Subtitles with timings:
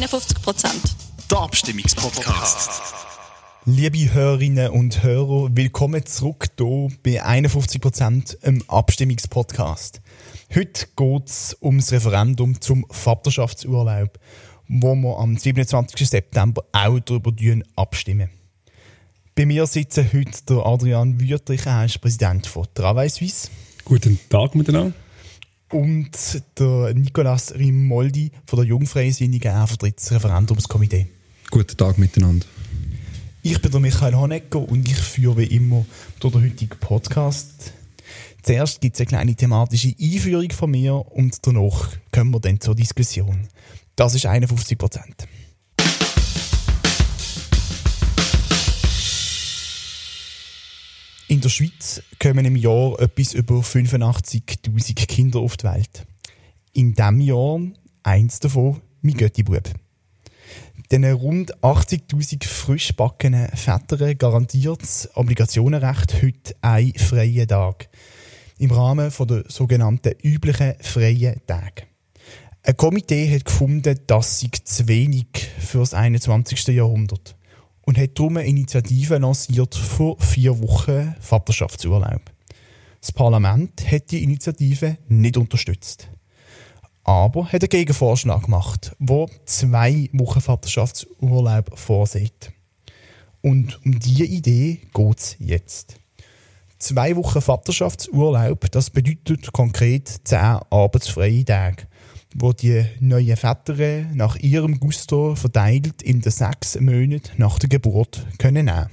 [0.00, 0.82] 51 Prozent.
[1.30, 2.70] Der Abstimmungspodcast.
[3.66, 10.00] Liebe Hörerinnen und Hörer, willkommen zurück hier bei 51% im Abstimmungspodcast.
[10.54, 14.18] Heute geht es ums Referendum zum Vaterschaftsurlaub,
[14.68, 16.08] wo wir am 27.
[16.08, 17.30] September auch darüber
[17.76, 18.30] abstimmen.
[19.34, 23.50] Bei mir sitzt heute der Adrian Wüttrich, er ist Präsident von Travail Suisse.
[23.84, 24.94] Guten Tag miteinander.
[25.70, 26.10] Und
[26.58, 31.06] der Nicolas Rimoldi von der Jungfreisinnigen, er vertritt das Referendumskomitee.
[31.50, 32.46] Guten Tag miteinander.
[33.42, 35.86] Ich bin der Michael Honecker und ich führe wie immer
[36.18, 37.72] durch den heutigen Podcast.
[38.42, 42.74] Zuerst gibt es eine kleine thematische Einführung von mir und danach kommen wir dann zur
[42.74, 43.48] Diskussion.
[43.94, 45.28] Das ist 51 Prozent.
[51.30, 56.04] In der Schweiz kommen im Jahr etwas über 85.000 Kinder auf die Welt.
[56.72, 57.60] In diesem Jahr
[58.02, 59.62] eins davon mein Göttibub.
[60.90, 67.90] Den rund 80.000 frisch backenen Vätern garantiert das Obligationenrecht heute einen freien Tag.
[68.58, 71.84] Im Rahmen der sogenannten üblichen freien Tage.
[72.64, 75.28] Ein Komitee hat gefunden, das sei zu wenig
[75.60, 76.66] für das 21.
[76.74, 77.36] Jahrhundert
[77.90, 82.20] und hat darum eine Initiative lanciert vor vier Wochen Vaterschaftsurlaub.
[83.00, 86.08] Das Parlament hat die Initiative nicht unterstützt.
[87.02, 92.52] Aber hat einen Gegenvorschlag gemacht, der zwei Wochen Vaterschaftsurlaub vorsieht.
[93.42, 95.96] Und um diese Idee geht es jetzt.
[96.78, 101.88] Zwei Wochen Vaterschaftsurlaub, das bedeutet konkret zehn arbeitsfreie Tage
[102.34, 108.26] wo die neuen Väter nach ihrem Gusto verteilt in den sechs Monaten nach der Geburt
[108.38, 108.86] können nehmen.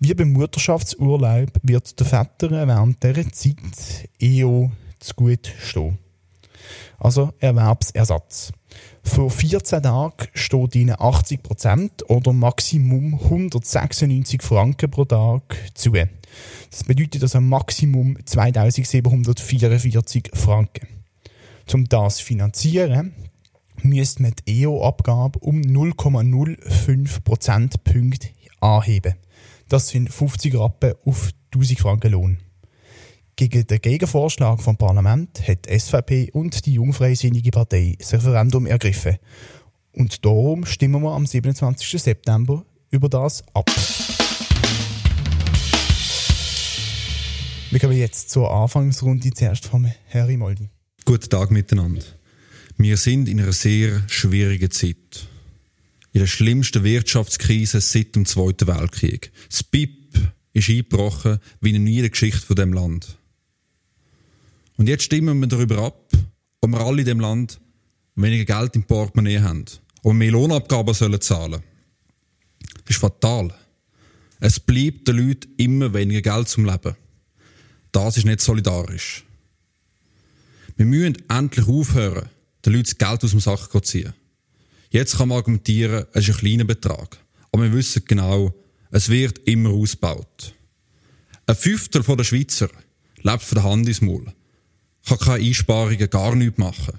[0.00, 5.98] Wie beim Mutterschaftsurlaub wird der Vater während dieser Zeit EO zu gut stehen.
[6.98, 8.52] Also Erwerbsersatz.
[9.02, 15.92] Für 14 Tage steht ihnen 80% oder Maximum 196 Franken pro Tag zu.
[15.92, 20.93] Das bedeutet also Maximum 2744 Franken.
[21.72, 23.14] Um das zu finanzieren,
[23.82, 28.28] müsste man die EO-Abgabe um 0,05 Prozentpunkte
[28.60, 29.14] anheben.
[29.68, 32.38] Das sind 50 Rappen auf 1000 Franken Lohn.
[33.36, 39.16] Gegen den Gegenvorschlag vom Parlament hat die SVP und die Jungfreisinnige Partei das Referendum ergriffen.
[39.92, 42.00] Und darum stimmen wir am 27.
[42.00, 43.68] September über das ab.
[47.70, 50.70] Wir kommen jetzt zur Anfangsrunde zuerst vom Herr Moldi.
[51.06, 52.02] Guten Tag miteinander.
[52.78, 55.28] Wir sind in einer sehr schwierigen Zeit.
[56.12, 59.30] In der schlimmsten Wirtschaftskrise seit dem Zweiten Weltkrieg.
[59.50, 60.18] Das BIP
[60.54, 63.18] ist eingebrochen wie in jeder Geschichte von dem Land.
[64.78, 66.10] Und jetzt stimmen wir darüber ab,
[66.62, 67.60] ob wir alle in dem Land
[68.14, 69.66] weniger Geld im Portemonnaie haben,
[70.02, 71.62] wir mehr Lohnabgaben sollen zahlen.
[72.86, 73.52] Das ist fatal.
[74.40, 76.96] Es bleibt den Leuten immer weniger Geld zum Leben.
[77.92, 79.23] Das ist nicht solidarisch.
[80.76, 82.28] Wir müssen endlich aufhören,
[82.64, 84.12] den Leuten das Geld aus dem Sack zu ziehen.
[84.90, 87.18] Jetzt kann man argumentieren, es ist ein kleiner Betrag.
[87.52, 88.52] Aber wir wissen genau,
[88.90, 90.54] es wird immer ausgebaut.
[91.46, 92.68] Ein Fünftel der Schweizer
[93.22, 94.32] lebt von der Hand ins Maul,
[95.06, 96.98] kann keine Einsparungen gar nichts machen.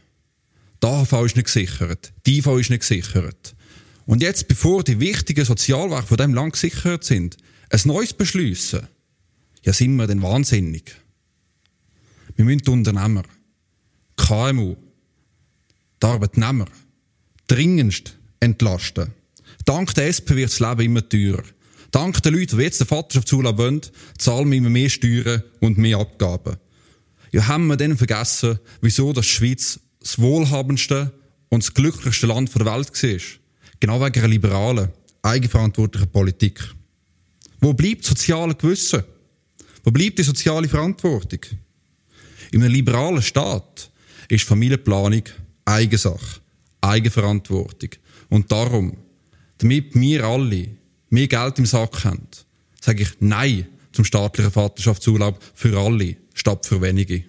[0.83, 3.55] Die AHV ist nicht gesichert, die IV ist nicht gesichert.
[4.05, 7.37] Und jetzt, bevor die wichtigen Sozialwerke von diesem Land gesichert sind,
[7.69, 8.87] ein neues beschliessen,
[9.63, 10.95] ja, sind wir denn wahnsinnig.
[12.35, 13.23] Wir müssen die Unternehmer,
[14.15, 14.75] KMU,
[16.01, 16.65] die Arbeitnehmer,
[17.47, 19.13] dringendst entlasten.
[19.65, 21.43] Dank der SP wird das Leben immer teurer.
[21.91, 23.81] Dank den Leuten, die jetzt den Vaterschaftsurlaub wollen,
[24.17, 26.57] zahlen wir immer mehr Steuern und mehr Abgaben.
[27.31, 31.11] Ja, haben wir denn vergessen, wieso das Schweiz das wohlhabendste
[31.49, 33.19] und das glücklichste Land der Welt war?
[33.79, 34.89] Genau wegen einer liberalen,
[35.21, 36.59] eigenverantwortlichen Politik.
[37.59, 39.03] Wo bleibt das soziale Gewissen?
[39.83, 41.39] Wo bleibt die soziale Verantwortung?
[42.51, 43.89] In einem liberalen Staat
[44.29, 45.23] ist Familienplanung
[45.65, 46.41] Eigensache,
[46.81, 47.89] Eigenverantwortung.
[48.29, 48.97] Und darum,
[49.57, 50.69] damit wir alle
[51.09, 52.27] mehr Geld im Sack haben,
[52.81, 57.23] sage ich Nein zum staatlichen Vaterschaftsurlaub für alle, statt für wenige.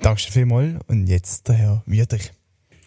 [0.00, 0.80] Danke vielmals.
[0.86, 2.32] Und jetzt der Herr Wiedrich.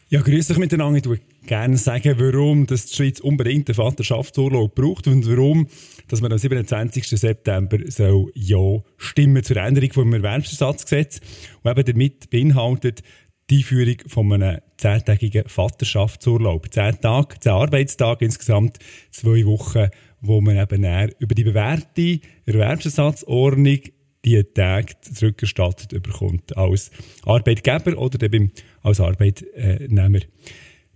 [0.09, 1.03] Ja, grüß dich miteinander.
[1.03, 5.67] Würde gerne sagen, warum das die Schweiz unbedingt einen Vaterschaftsurlaub braucht und warum
[6.09, 7.07] dass man am 27.
[7.07, 11.21] September soll Ja stimmen zur Änderung vom Erwerbsersatzgesetz,
[11.63, 13.03] und eben damit beinhaltet
[13.49, 16.71] die Einführung von einem zehntägigen Vaterschaftsurlaub.
[16.73, 18.79] Zehn Tage, zehn Arbeitstage insgesamt,
[19.11, 19.89] zwei Wochen,
[20.21, 23.79] wo man eben über die bewährte Erwerbsersatzordnung
[24.25, 26.91] die Tage zurückerstattet bekommt als
[27.23, 28.51] Arbeitgeber oder eben
[28.81, 30.19] als Arbeitnehmer.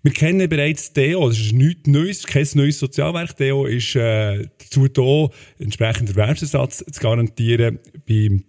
[0.05, 3.37] Wir kennen bereits DEO, das ist nichts Neues, kein neues Sozialwerk.
[3.37, 5.29] DEO ist äh, dazu da,
[5.59, 8.43] entsprechender Erwerbsersatz zu garantieren beim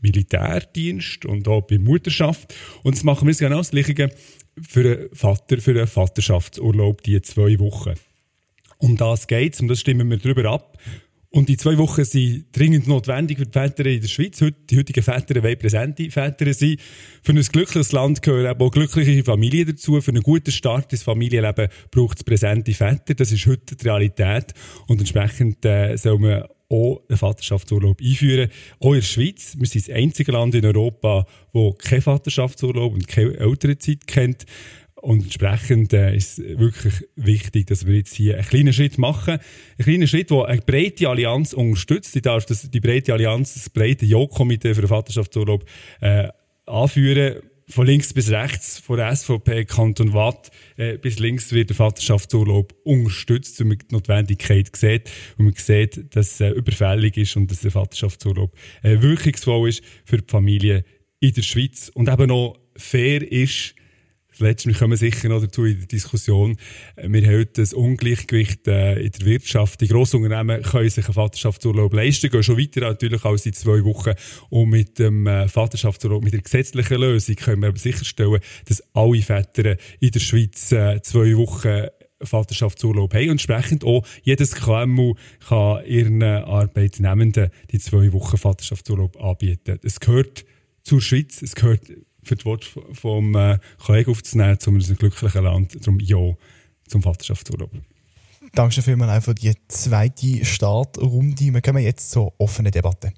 [0.00, 2.54] Militärdienst und auch bei Mutterschaft.
[2.84, 4.10] Und das machen wir genau das Gleiche
[4.60, 7.94] für einen Vater, für einen Vaterschaftsurlaub, die zwei Wochen.
[8.78, 10.78] Um das geht's, und das stimmen wir darüber ab.
[11.32, 14.38] Und die zwei Wochen sind dringend notwendig für die Väter in der Schweiz.
[14.38, 16.76] Die heutigen Väter wollen präsente Väter sein.
[17.22, 20.00] Für ein glückliches Land gehören auch glückliche Familien dazu.
[20.00, 23.14] Für einen guten Start ins Familienleben braucht es präsente Väter.
[23.14, 24.54] Das ist heute die Realität.
[24.88, 28.50] Und entsprechend äh, soll man auch einen Vaterschaftsurlaub einführen.
[28.80, 29.56] Auch in der Schweiz.
[29.56, 34.46] Wir sind das einzige Land in Europa, das keinen Vaterschaftsurlaub und keine Elternzeit kennt.
[35.00, 39.38] Und entsprechend äh, ist es wirklich wichtig, dass wir jetzt hier einen kleinen Schritt machen.
[39.38, 42.14] Einen kleinen Schritt, der eine breite Allianz unterstützt.
[42.16, 45.64] Ich darf das, die breite Allianz, das breite Jo-Komitee für den Vaterschaftsurlaub
[46.02, 46.28] äh,
[46.66, 47.36] anführen.
[47.66, 52.74] Von links bis rechts, von der SVP, Kanton Watt, äh, bis links wird der Vaterschaftsurlaub
[52.82, 55.08] unterstützt, weil man die Notwendigkeit sieht
[55.38, 58.52] und man sieht, dass es äh, überfällig ist und dass der Vaterschaftsurlaub
[58.82, 60.84] äh, wirkungsvoll ist für die Familie
[61.20, 63.76] in der Schweiz und eben noch fair ist,
[64.40, 66.56] Letztlich kommen wir sicher noch dazu in der Diskussion.
[66.96, 69.82] Wir haben heute ein Ungleichgewicht äh, in der Wirtschaft.
[69.82, 74.14] Die Grossunternehmen können sich einen Vaterschaftsurlaub leisten, gehen schon weiter natürlich als die zwei Wochen.
[74.48, 79.20] Und mit dem äh, Vaterschaftsurlaub, mit der gesetzlichen Lösung können wir aber sicherstellen, dass alle
[79.20, 81.88] Väter in der Schweiz äh, zwei Wochen
[82.22, 85.14] Vaterschaftsurlaub haben und entsprechend auch jedes KMU
[85.46, 89.78] kann ihren Arbeitnehmenden die zwei Wochen Vaterschaftsurlaub anbieten.
[89.82, 90.44] Es gehört
[90.82, 91.90] zur Schweiz, es gehört
[92.22, 96.34] für das Wort vom äh, Kollegen aufzunehmen, zu einem glücklichen Land, zum Ja
[96.90, 97.70] zum Vaterschaftsurlaub.
[98.52, 101.52] Danke vielmals auch für die zweite Startrunde.
[101.52, 103.12] Wir kommen jetzt zur offenen Debatte.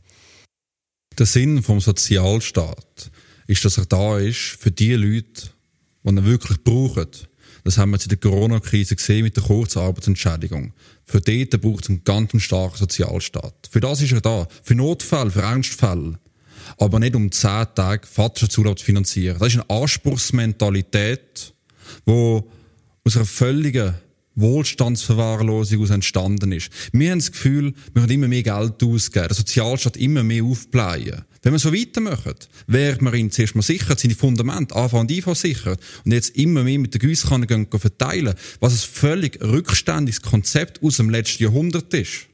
[1.18, 3.10] Der Sinn vom Sozialstaat
[3.46, 5.50] ist, dass er da ist für die Leute,
[6.04, 7.08] die ihn wirklich brauchen.
[7.64, 10.72] Das haben wir jetzt in der Corona-Krise gesehen mit der Kurzarbeitsentschädigung.
[11.04, 13.68] Für dort braucht es einen ganz starken Sozialstaat.
[13.70, 14.48] Für das ist er da.
[14.62, 16.18] Für Notfälle, für Ernstfälle
[16.78, 19.38] aber nicht um zehn Tage Vaterschaftsurlaub zu finanzieren.
[19.38, 21.54] Das ist eine Anspruchsmentalität,
[22.06, 22.40] die
[23.04, 23.94] aus einer völligen
[24.34, 26.70] Wohlstandsverwahrlosung aus entstanden ist.
[26.92, 31.22] Wir haben das Gefühl, wir können immer mehr Geld ausgeben, der Sozialstaat immer mehr aufbleiben.
[31.42, 32.34] Wenn wir so weitermachen,
[32.66, 36.62] wäre man ihn zuerst mal sichert, seine Fundamente, AV und IV sichert, und jetzt immer
[36.62, 42.28] mehr mit der gehen, verteilen, was ein völlig rückständiges Konzept aus dem letzten Jahrhundert ist,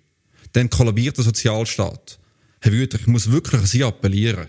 [0.52, 2.18] dann kollabiert der Sozialstaat.
[2.60, 4.49] Herr Wüter, ich muss wirklich an Sie appellieren.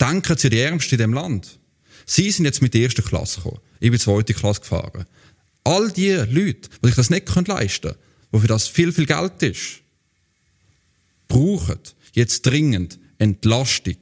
[0.00, 1.58] Denken Sie an die Ärmsten in diesem Land.
[2.06, 3.60] Sie sind jetzt mit der ersten Klasse gekommen.
[3.80, 5.04] Ich bin zweite Klasse gefahren.
[5.64, 7.98] All die Leute, die sich das nicht leisten können,
[8.30, 9.80] wo für das viel, viel Geld ist,
[11.28, 11.78] brauchen
[12.14, 13.98] jetzt dringend Entlastung.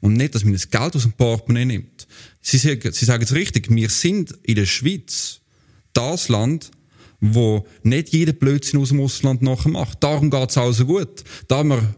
[0.00, 2.06] Und nicht, dass man das Geld aus dem Portemonnaie nimmt.
[2.42, 5.40] Sie sagen, Sie sagen es richtig, wir sind in der Schweiz
[5.94, 6.70] das Land,
[7.20, 10.02] wo nicht jeder Blödsinn aus dem Ausland nachher macht.
[10.02, 11.24] Darum geht es also gut.
[11.48, 11.94] Da wir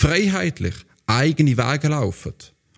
[0.00, 0.74] freiheitlich
[1.06, 2.32] eigene Wege laufen.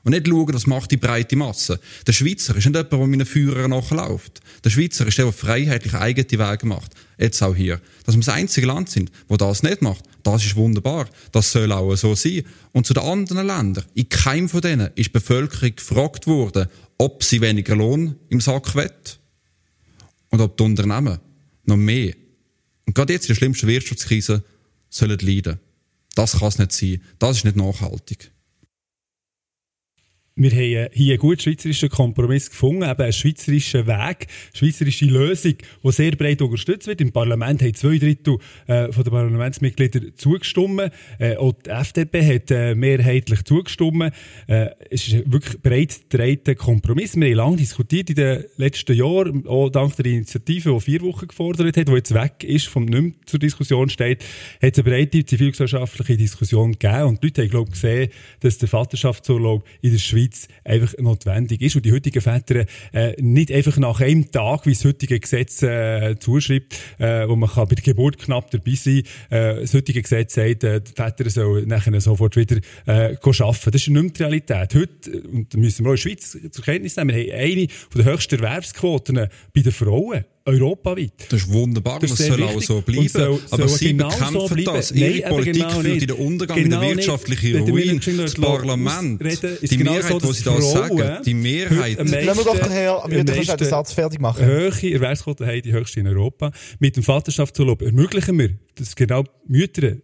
[0.05, 1.79] Und nicht schauen, was macht die breite Masse.
[2.05, 4.41] Der Schweizer ist nicht jemand, der meinen Führer nachläuft.
[4.65, 6.95] Der Schweizer ist der, der freiheitlich eigene Wege macht.
[7.19, 7.81] Jetzt auch hier.
[8.05, 11.09] Dass wir das einzige Land sind, wo das nicht macht, das ist wunderbar.
[11.31, 12.43] Das soll auch so sein.
[12.73, 16.67] Und zu den anderen Ländern, in keinem von denen ist die Bevölkerung gefragt worden,
[16.99, 18.91] ob sie weniger Lohn im Sack wollen.
[20.31, 21.21] Und ob die Unternehmen
[21.67, 22.15] noch mehr.
[22.85, 24.43] Und gerade jetzt in der schlimmsten Wirtschaftskrise
[24.91, 25.61] sollen leiden.
[26.15, 27.03] Das kann es nicht sein.
[27.19, 28.32] Das ist nicht nachhaltig
[30.35, 35.55] wir haben hier einen guten schweizerischen Kompromiss gefunden, eben einen schweizerischen Weg, eine schweizerische Lösung,
[35.85, 37.03] die sehr breit unterstützt wird.
[37.03, 40.91] Im Parlament haben zwei Drittel äh, von den Parlamentsmitgliedern zugestimmt.
[41.19, 44.15] Äh, auch die FDP hat äh, mehrheitlich zugestimmt.
[44.47, 47.15] Äh, es ist ein wirklich breit getragter Kompromiss.
[47.15, 51.29] Wir haben lange diskutiert in den letzten Jahren, auch dank der Initiative, die vier Wochen
[51.29, 54.23] gefordert hat, die jetzt weg ist, vom mehr zur Diskussion steht,
[54.63, 57.03] hat es eine breite zivilgesellschaftliche Diskussion gegeben.
[57.03, 58.11] Und die Leute haben, glaube ich, gesehen,
[58.41, 63.21] dass der Vaterschaftsurlaub in der Schweiz Schweiz einfach notwendig ist und die heutigen Väter äh,
[63.21, 67.69] nicht einfach nach einem Tag, wie das heutige Gesetz äh, zuschreibt, äh, wo man kann
[67.69, 71.69] bei der Geburt knapp dabei sein äh, das heutige Gesetz sagt, äh, die Väter sollen
[71.69, 73.71] nachher sofort wieder äh, arbeiten.
[73.71, 74.75] Das ist nicht mehr die Realität.
[74.75, 77.67] Heute, und da müssen wir auch in der Schweiz zur Kenntnis nehmen, wir haben eine
[77.95, 81.13] der höchsten Erwerbsquoten bei den Frauen europaweit.
[81.29, 82.57] Das ist wunderbar, das, das soll wichtig.
[82.57, 83.09] auch so bleiben.
[83.09, 84.91] Soll, aber soll Sie genau bekämpfen so das.
[84.93, 88.01] Ihre Nein, Politik genau führt in den Untergang, genau in den wirtschaftlichen Ruin.
[88.17, 91.99] Das Parlament, reden, die genau Mehrheit, so, die Sie da sagen, die Mehrheit...
[91.99, 94.45] Lassen wir doch Herr Mütter den Satz fertig machen.
[94.45, 96.53] Höhere Erwerbsquote haben die höchste in Europa.
[96.79, 99.97] Mit dem Vaterschaftsurlaub ermöglichen wir, dass genau Mütter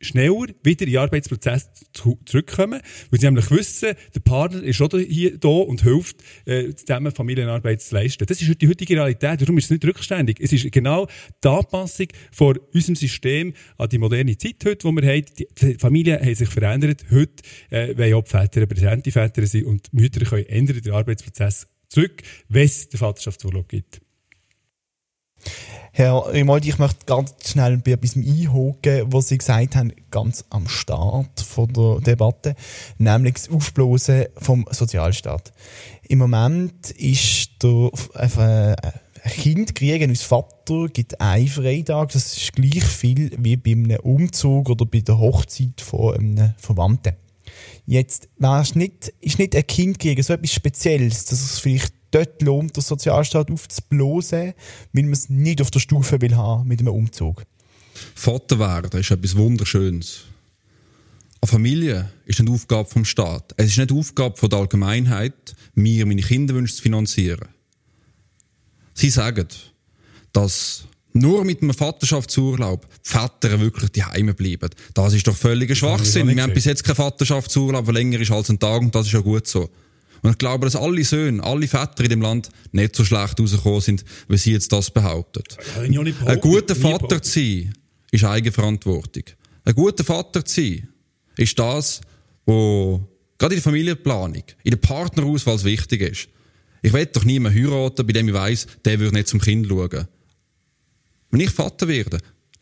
[0.00, 4.90] schneller wieder in den Arbeitsprozess zu, zurückkommen, weil sie nämlich wissen, der Partner ist auch
[4.98, 8.26] hier da und hilft, äh, zusammen Familienarbeit zu leisten.
[8.26, 10.38] Das ist die heutige Realität, darum ist es nicht rückständig.
[10.40, 11.06] Es ist genau
[11.42, 15.24] die Anpassung von unserem System an die moderne Zeit heute, die wir haben.
[15.60, 17.04] Die Familien haben sich verändert.
[17.10, 21.66] Heute äh, wollen auch die Väter präsente Väter sein und Mütter können ändern den Arbeitsprozess
[21.88, 24.00] zurück, wenn es den Vaterschaftsurlaub gibt.
[25.92, 30.68] Herr Rimaldi, ich möchte ganz schnell bei etwas einhaken, was Sie gesagt haben, ganz am
[30.68, 32.54] Start von der Debatte,
[32.98, 35.54] nämlich das Aufblasen vom Sozialstaat.
[36.06, 38.76] Im Moment ist der, äh,
[39.22, 43.98] ein Kind kriegen als Vater gibt einen Freitag, das ist gleich viel wie bei einem
[44.00, 47.14] Umzug oder bei der Hochzeit von einem Verwandten.
[47.86, 52.42] Jetzt ist nicht, ist nicht ein Kind kriegen so etwas Spezielles, dass es vielleicht dort
[52.42, 54.54] lohnt, den Sozialstaat aufzublasen,
[54.92, 57.42] weil man es nicht auf der Stufe will haben mit einem Umzug.
[58.14, 60.22] Vater werden ist etwas Wunderschönes.
[61.40, 63.52] Eine Familie ist eine Aufgabe vom Staat.
[63.56, 67.48] Es ist nicht die Aufgabe von der Allgemeinheit, mir meine Kinderwünsche zu finanzieren.
[68.94, 69.48] Sie sagen,
[70.32, 74.70] dass nur mit einem Vaterschaftsurlaub die Väter wirklich die Heime bleiben.
[74.94, 76.28] Das ist doch völliger Schwachsinn.
[76.28, 79.12] Wir haben bis jetzt keinen Vaterschaftsurlaub, der länger ist als ein Tag und das ist
[79.12, 79.70] ja gut so.
[80.26, 83.80] Und ich glaube, dass alle Söhne, alle Väter in dem Land nicht so schlecht rausgekommen
[83.80, 85.44] sind, wie sie jetzt das behaupten.
[85.86, 87.72] Ja, ein guter Vater zu sein,
[88.10, 89.22] ist Eigenverantwortung.
[89.64, 90.88] Ein guter Vater zu sein,
[91.36, 92.00] ist das,
[92.44, 93.00] was
[93.38, 96.28] gerade in der Familienplanung, in der Partnerauswahl wichtig ist.
[96.82, 100.08] Ich will doch niemanden heiraten, bei dem ich weiss, der würde nicht zum Kind schauen.
[101.30, 102.18] Wenn ich Vater werde,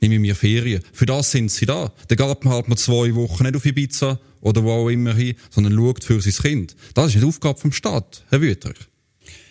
[0.09, 0.83] nehme ich mir Ferien.
[0.93, 1.93] Für das sind sie da.
[2.09, 5.75] Geht man halt mal zwei Wochen nicht auf Ibiza oder wo auch immer hin, sondern
[5.75, 6.77] schaut für sein Kind.
[6.95, 8.79] Das ist die Aufgabe vom Staat, Herr Wüterich.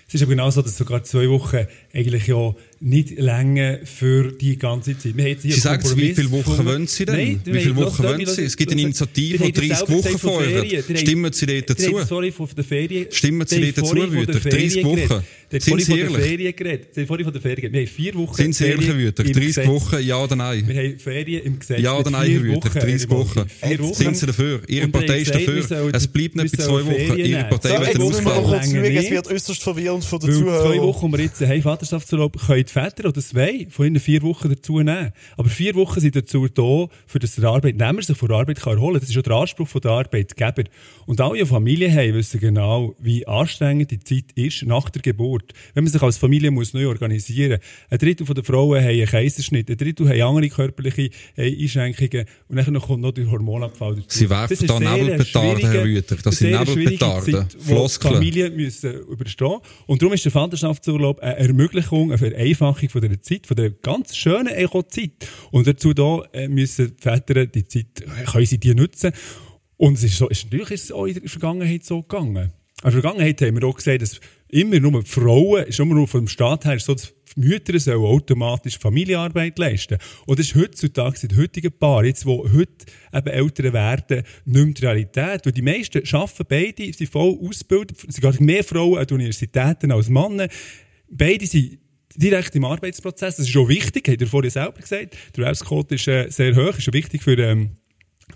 [0.08, 4.58] Es ist aber genau so, dass sogar zwei Wochen eigentlich ja nicht länger für die
[4.58, 5.16] ganze Zeit.
[5.16, 7.16] Wir Sie sagen wie viele Wochen wollen Sie denn?
[7.16, 8.42] Nein, wie viele Wochen wollen Sie?
[8.42, 11.00] Es gibt eine Initiative, die 30 Wochen fordert.
[11.00, 12.00] Stimmen Sie dort dazu?
[12.06, 13.08] Sorry, von der Ferien.
[13.10, 14.40] Stimmen Sie dort dazu, Wüter?
[14.40, 15.24] 30 Wochen.
[15.60, 16.86] Sind Sie ehrlich?
[16.92, 19.24] Sie vorhin von der Ferien Wir haben vier Wochen Sind Sie ehrlich, Wüter?
[19.24, 20.68] 30 Wochen, ja oder nein?
[20.68, 21.80] Wir haben Ferien im Gesetz.
[21.80, 22.70] Ja oder nein, Herr Wüter?
[22.70, 23.46] 30 Wochen.
[23.94, 24.62] Sind Sie dafür?
[24.68, 25.92] Ihre Partei ist dafür.
[25.94, 27.18] Es bleibt nicht bei zwei Wochen.
[27.18, 28.54] Ihre Partei wird den Ausbau.
[28.54, 30.66] Es wird äußerst verwirrend für die Zuhörer.
[30.66, 34.22] Zwei Wochen, die wir jetzt haben, Vaterschaftsurlaub, können die Väter oder zwei von ihnen vier
[34.24, 35.12] Wochen dazu nehmen.
[35.38, 38.74] Aber vier Wochen sind dazu da, für das der Arbeitnehmer sich von der Arbeit kann
[38.74, 39.02] erholen kann.
[39.02, 40.64] Das ist auch der Anspruch der Arbeitgeber.
[41.06, 45.54] Und alle, die Familie haben, wissen genau, wie anstrengend die Zeit ist nach der Geburt.
[45.74, 47.90] Wenn man sich als Familie muss neu organisieren muss.
[47.90, 52.56] Ein Drittel der Frauen haben einen Kaiserschnitt, ein Drittel haben andere körperliche äh, Einschränkungen und
[52.56, 54.08] dann kommt noch der Hormonabfall dazu.
[54.08, 56.16] Sie werfen da Nebelpetarden, Herr Rüter.
[56.24, 57.48] Das sind Nebelpetarden.
[57.60, 58.16] Floskeln.
[58.16, 59.60] Familien müssen überstehen.
[59.86, 64.16] Und darum ist der Vaterschaftsurlaub eine Ermöglichung, eine Vereinfachung von der Zeit, von der ganz
[64.16, 65.28] schönen Echo-Zeit.
[65.52, 69.12] Und dazu da äh, müssen die Väter die Zeit, äh, können sie die nutzen.
[69.78, 72.54] Und es ist, so, ist natürlich ist es auch in der Vergangenheit so gegangen.
[72.84, 76.08] In der Vergangenheit haben wir auch gesehen, dass immer nur die Frauen, ist immer nur
[76.08, 79.98] vom Staat her so, dass Mütter sollen automatisch Familienarbeit leisten.
[80.26, 84.66] Und das ist heutzutage, in den heutigen Paaren, jetzt, wo heute eben Eltern werden, nicht
[84.66, 85.46] mehr die Realität.
[85.46, 90.10] Weil die meisten arbeiten beide, sind voll ausgebildet, es sind mehr Frauen an Universitäten als
[90.10, 90.48] Männer.
[91.10, 91.80] Beide sind
[92.16, 93.38] direkt im Arbeitsprozess.
[93.38, 95.18] Das ist auch wichtig, hat er vorhin selber gesagt.
[95.36, 97.78] Der Erwerbsquote ist äh, sehr hoch, ist wichtig für ähm,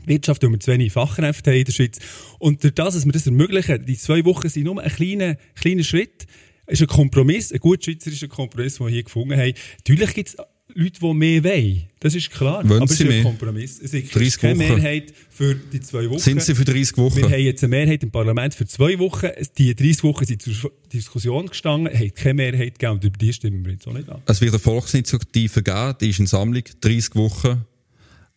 [0.05, 1.99] Wirtschaft, weil wir zu wenig Fachkräfte haben in der Schweiz.
[2.39, 5.83] Und durch das, dass wir das ermöglichen, die zwei Wochen sind nur ein kleiner, kleiner
[5.83, 6.27] Schritt,
[6.67, 9.53] ist ein Kompromiss, ein gut schweizerischer Kompromiss, den wir hier gefunden haben.
[9.77, 10.37] Natürlich gibt es
[10.79, 11.83] Leute, die mehr wollen.
[11.99, 12.57] Das ist klar.
[12.69, 13.81] Wollen aber es ist ein Kompromiss.
[13.83, 14.75] Es ist keine Wochen.
[14.75, 16.19] Mehrheit für die zwei Wochen.
[16.19, 17.17] Sind Sie für 30 Wochen?
[17.17, 19.27] Wir haben jetzt eine Mehrheit im Parlament für zwei Wochen.
[19.57, 23.65] Die 30 Wochen sind zur Diskussion gestanden, haben keine Mehrheit gegeben und über die stimmen
[23.65, 24.21] wir jetzt auch nicht an.
[24.27, 27.65] Es wird eine Volksinitiative geben, die ist in Sammlung, 30 Wochen.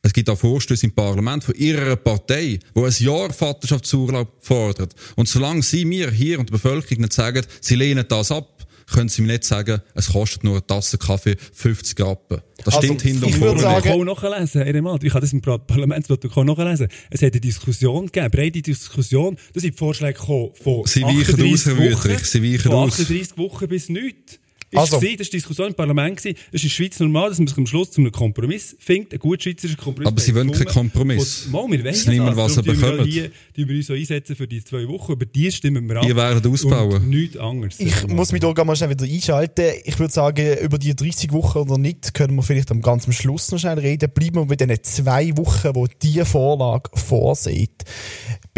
[0.00, 4.94] Es gibt auch Vorstöße im Parlament von Ihrer Partei, die ein Jahr Vaterschaftsurlaub fordert.
[5.14, 8.60] Und solange Sie mir hier und der Bevölkerung nicht sagen, Sie lehnen das ab,
[8.90, 12.40] können Sie mir nicht sagen, es kostet nur eine Tasse Kaffee 50 Rappen.
[12.64, 13.54] Das also, stimmt hinter und vorne.
[13.54, 14.62] Ich würde auch nachlesen,
[15.02, 16.88] Ich habe das im Parlamentsprotokoll nachlesen.
[17.11, 19.37] Es hat eine Diskussion gegeben, breite Diskussion.
[19.52, 22.25] Da sind Vorschläge gekommen von Sie weichen aus, Herr Wüterich.
[22.25, 22.97] Sie weichen aus.
[22.97, 24.38] Von 38 Wochen bis nichts.
[24.73, 24.85] Also.
[24.85, 26.19] Ist das war die Diskussion im Parlament.
[26.19, 29.15] Es ist in der Schweiz normal, dass man sich am Schluss zu einem Kompromiss findet.
[29.15, 30.07] Ein gut schweizerischer Kompromiss.
[30.07, 31.49] Aber Sie wollen keinen Kompromiss.
[31.50, 33.05] Mal, wir wollen Sie nehmen, was Sie bekommen.
[33.05, 35.12] Hier, die wir uns so einsetzen für die zwei Wochen.
[35.12, 36.07] Über die stimmen wir ab.
[36.07, 36.95] Wir werden ausbauen.
[36.95, 37.81] Und nichts anderes.
[37.81, 39.73] Ich muss mich da mal schnell wieder einschalten.
[39.85, 43.50] Ich würde sagen, über die 30 Wochen oder nicht, können wir vielleicht am ganz Schluss
[43.50, 44.09] noch schnell reden.
[44.15, 47.85] Bleiben wir mit den zwei Wochen, wo die Vorlage vorsieht.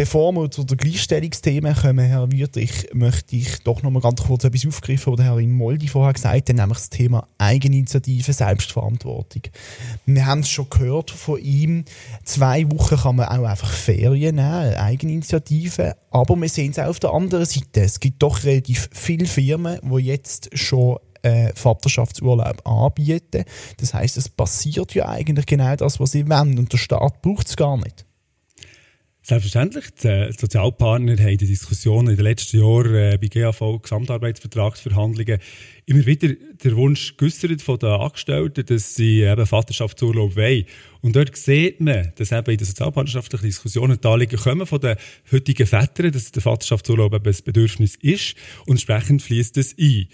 [0.02, 4.42] Bevor wir zu den Gleichstellungsthemen kommen, Herr Wüthrich, möchte ich doch noch mal ganz kurz
[4.42, 9.42] etwas aufgreifen, was Herr in Moldi vorher gesagt hat, nämlich das Thema Eigeninitiative, Selbstverantwortung.
[10.04, 11.85] Wir haben es schon gehört von ihm,
[12.25, 16.99] zwei Wochen kann man auch einfach Ferien nehmen, Eigeninitiative, aber wir sehen es auch auf
[16.99, 17.82] der anderen Seite.
[17.82, 23.44] Es gibt doch relativ viele Firmen, die jetzt schon äh, Vaterschaftsurlaub anbieten.
[23.76, 27.47] Das heißt, es passiert ja eigentlich genau das, was sie wollen und der Staat braucht
[27.47, 28.04] es gar nicht.
[29.25, 29.85] Selbstverständlich.
[30.02, 35.38] Die Sozialpartner haben die Diskussionen in den letzten Jahren äh, bei GAV Gesamtarbeitsvertragsverhandlungen
[35.87, 40.64] immer wieder den Wunsch geäußert von den Angestellten, dass sie eben Vaterschaftsurlaub wollen.
[41.02, 44.97] Und dort sieht man, dass eben in den sozialpartnerschaftlichen Diskussionen die Anliegen kommen von den
[45.31, 48.35] heutigen Vätern, dass der Vaterschaftsurlaub eben ein Bedürfnis ist
[48.67, 50.09] und entsprechend fließt es ein.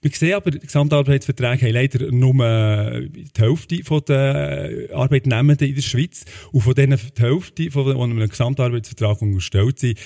[0.00, 5.82] Wir sehen aber, die Gesamtarbeitsverträge haben leider nur äh, die Hälfte der Arbeitnehmenden in der
[5.82, 6.24] Schweiz.
[6.52, 9.98] Und von denen die Hälfte, von denen einem Gesamtarbeitsvertrag unterstellt sind,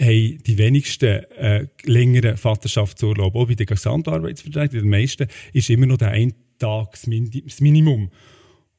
[0.00, 3.34] haben die wenigsten äh, längeren Vaterschaftsurlaub.
[3.34, 8.10] Auch bei den Gesamtarbeitsverträgen, bei den meisten, ist immer noch der Eintagsminimum.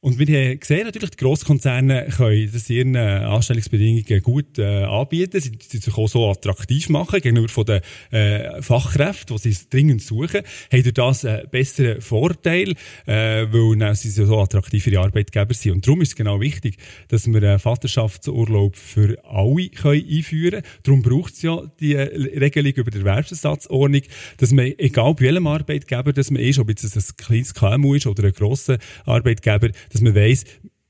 [0.02, 5.38] Und wir haben gesehen, natürlich, die Grosskonzerne können das ihren äh, Anstellungsbedingungen gut äh, anbieten.
[5.42, 10.00] Sie, sie sich auch so attraktiv machen gegenüber von den äh, Fachkräften, die sie dringend
[10.00, 10.40] suchen.
[10.72, 15.72] Haben durch das einen besseren Vorteil, äh, weil sie so attraktivere Arbeitgeber sind.
[15.72, 16.78] Und darum ist es genau wichtig,
[17.08, 20.64] dass wir einen Vaterschaftsurlaub für alle können einführen können.
[20.82, 24.00] Darum braucht es ja die äh, Regelung über die Erwerbsersatzordnung,
[24.38, 28.06] dass man, egal bei welchem Arbeitgeber dass man ist, ob jetzt ein kleines KMU ist
[28.06, 30.44] oder ein grosser Arbeitgeber, dass man weiss,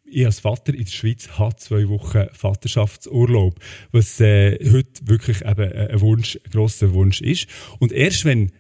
[0.05, 3.59] ich als Vater in der Schweiz habe zwei Wochen Vaterschaftsurlaub,
[3.93, 7.49] was äh, heute wirklich eben ein Wunsch, ein grosser Wunsch ist.
[7.79, 8.51] Und erst wenn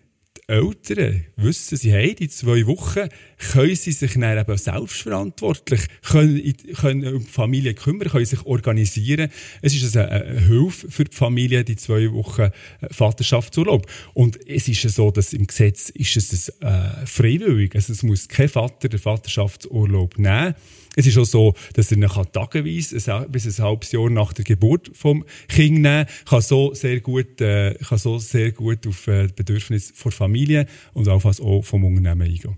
[0.50, 3.09] Eltern wissen, sie haben die zwei Wochen,
[3.52, 6.42] können sie sich dann eben selbstverantwortlich können,
[6.75, 9.30] können um die Familie kümmern, können sich organisieren.
[9.62, 12.50] Es ist eine, eine Hilfe für die Familie, die zwei Wochen äh,
[12.90, 13.87] Vaterschaftsurlaub.
[14.12, 17.75] Und es ist so, dass im Gesetz ist es äh, freiwillig.
[17.76, 20.54] Also es muss kein Vater den Vaterschaftsurlaub nehmen.
[20.97, 24.90] Es ist auch so, dass er ihn tageweise, bis ein halbes Jahr nach der Geburt
[24.94, 29.92] vom Kind nehmen kann, so sehr gut, äh, kann so sehr gut auf äh, Bedürfnisse
[29.92, 31.20] der Familie und auch
[31.64, 32.56] vom Unternehmen eingehen.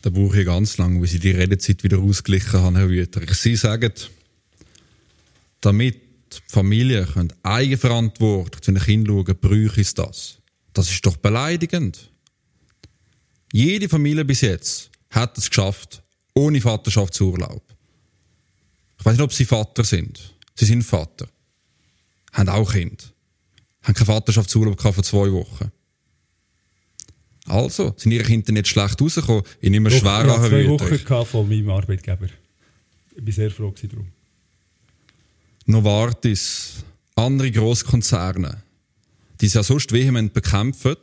[0.00, 3.34] Da brauche ich ganz lange, wie Sie die Redezeit wieder ausgeglichen haben, Herr Wüterich.
[3.34, 3.92] Sie sagen,
[5.60, 6.00] damit
[6.48, 10.38] Familien eigenverantwortlich zu den Kindern schauen, bräuchte es das.
[10.72, 12.10] Das ist doch beleidigend.
[13.52, 16.01] Jede Familie bis jetzt hat es geschafft,
[16.34, 17.62] ohne Vaterschaftsurlaub.
[18.98, 20.34] Ich weiß nicht, ob Sie Vater sind.
[20.54, 21.28] Sie sind Vater.
[22.32, 23.12] Haben auch Kind.
[23.82, 25.70] Haben keinen Vaterschaftsurlaub von zwei Wochen.
[27.46, 29.42] Also, sind ihre Kinder nicht schlecht rausgekommen?
[29.60, 32.28] Ich nehme schwer an, Ich hatte zwei Wochen von meinem Arbeitgeber.
[33.16, 34.08] Ich bin sehr froh darum.
[35.66, 38.62] Novartis, andere Grosskonzerne,
[39.40, 40.96] die sie ja sonst vehement bekämpfen,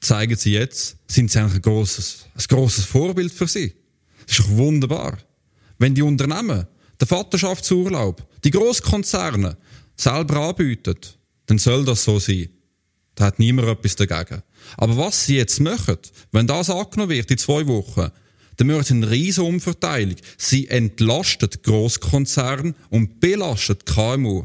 [0.00, 3.74] zeigen sie jetzt, sind sie eigentlich ein grosses, ein grosses Vorbild für sie.
[4.28, 5.18] Das ist doch wunderbar.
[5.78, 6.66] Wenn die Unternehmen
[7.00, 9.56] den Vaterschaftsurlaub, die Grosskonzerne
[9.96, 10.96] selber anbieten,
[11.46, 12.50] dann soll das so sein.
[13.14, 14.42] Da hat niemand etwas dagegen.
[14.76, 15.96] Aber was sie jetzt machen,
[16.30, 18.10] wenn das angenommen wird in zwei Wochen,
[18.56, 20.16] dann machen sie eine riesige Umverteilung.
[20.36, 24.44] Sie entlastet Grosskonzerne und belastet KMU.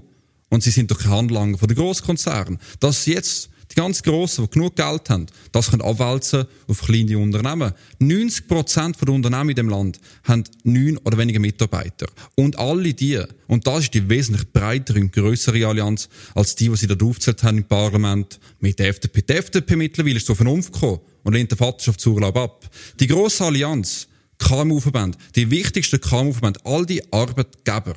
[0.50, 2.60] Und sie sind doch kein Handlanger von den Grosskonzernen.
[2.80, 7.74] Dass jetzt die ganz Grossen, die genug Geld haben, das können abwälzen auf kleine Unternehmen.
[8.00, 12.08] 90 Prozent der Unternehmen in dem Land haben neun oder weniger Mitarbeiter.
[12.36, 16.76] Und alle die, und das ist die wesentlich breitere und größere Allianz als die, die
[16.76, 19.22] sie dort aufgezählt haben im Parlament mit der FDP.
[19.22, 22.70] Die FDP mittlerweile ist so Vernunft gekommen und lehnt den Vaterschaftsurlaub ab.
[23.00, 24.08] Die grosse Allianz,
[24.38, 27.96] KMU-Verband, die wichtigsten KMU-Verbände, all die Arbeitgeber,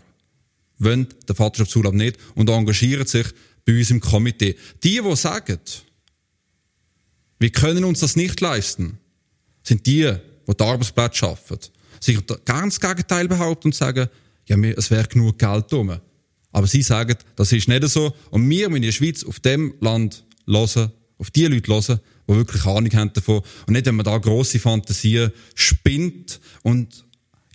[0.78, 3.26] wollen den Vaterschaftsurlaub nicht und engagieren sich
[3.66, 4.56] bei uns im Komitee.
[4.82, 5.60] Die, die sagen,
[7.38, 8.98] wir können uns das nicht leisten,
[9.62, 10.14] sind die,
[10.48, 11.58] die die Arbeitsplätze schaffen.
[12.00, 14.08] Sich ganz Gegenteil behaupten und sagen,
[14.46, 15.98] ja, es wäre genug Geld drum.
[16.52, 18.14] Aber sie sagen, das ist nicht so.
[18.30, 22.34] Und wir müssen in der Schweiz auf dem Land hören, auf die Leute hören, die
[22.34, 23.42] wirklich Ahnung haben davon.
[23.66, 27.04] Und nicht, wenn man da grosse Fantasien spinnt und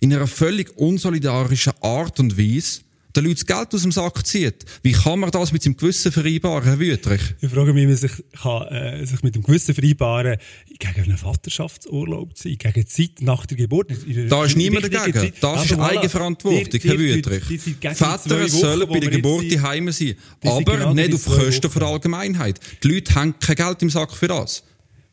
[0.00, 2.82] in einer völlig unsolidarischen Art und Weise
[3.14, 4.64] den Leuten das Geld aus dem Sack zieht.
[4.82, 7.20] Wie kann man das mit seinem Gewissen vereinbaren, Herr Wüterich?
[7.40, 10.38] Ich frage mich, wie man sich, kann, äh, sich mit dem Gewissen vereinbaren
[10.78, 13.90] gegen einen Vaterschaftsurlaub zu sein, gegen die Zeit nach der Geburt.
[14.28, 15.18] Da ist niemand dagegen.
[15.18, 15.34] Zeit.
[15.40, 17.60] Das ist Eigenverantwortung, Herr Wüterich.
[17.80, 21.78] Väter sollen bei der Geburt die Heime sein, aber genau nicht auf Kosten Wochen.
[21.78, 22.60] der Allgemeinheit.
[22.82, 24.64] Die Leute haben kein Geld im Sack für das.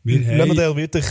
[0.02, 1.06] Wir Lassen wir Wüterich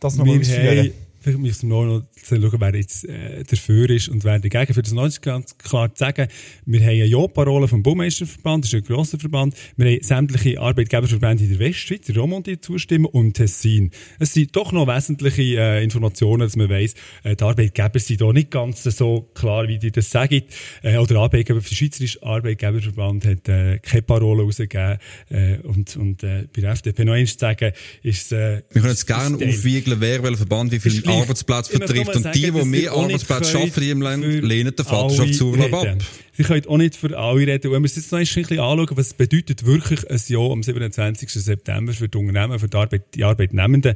[0.00, 0.92] das nochmal ausführen.
[1.24, 4.74] Vielleicht müssen wir noch schauen, wer jetzt äh, dafür ist und wer dagegen.
[4.74, 6.28] Für das noch ist ganz klar zu sagen,
[6.66, 9.54] wir haben eine Ja-Parole vom Baumeisterverband, das ist ein grosser Verband.
[9.76, 13.90] Wir haben sämtliche Arbeitgeberverbände in der Westschweiz, in Romont, die zustimmen und Tessin.
[14.18, 18.32] Es sind doch noch wesentliche äh, Informationen, dass man weiss, äh, die Arbeitgeber sind da
[18.32, 20.42] nicht ganz so klar, wie die das sagen.
[20.82, 24.98] Äh, oder Arbeitgeber, der Schweizerische Arbeitgeberverband hat äh, keine Parole rausgegeben.
[25.30, 28.88] Äh, und und äh, bei der FDP noch eins zu sagen, ist äh, Wir können
[28.88, 32.16] jetzt gerne aufwiegeln, wer welcher Verband wie viele Arbeitsplätze vertrifft.
[32.16, 35.98] Und die, die mehr Arbeitsplätze schaffen in ihrem Land, lehnen den Vaterschaftsurlaub ab.
[36.32, 37.70] Sie können auch nicht für alle reden.
[37.70, 41.30] Wenn wir uns jetzt noch ein bisschen anschauen, was bedeutet wirklich ein Jahr am 27.
[41.30, 43.94] September für die Unternehmen, für die, Arbeit, die Arbeitnehmenden.